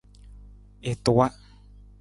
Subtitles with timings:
[0.89, 1.25] I tuwa.